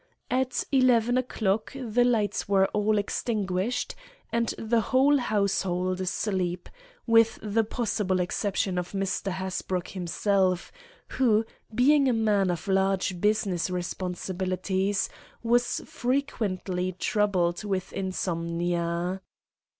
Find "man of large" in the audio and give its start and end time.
12.13-13.21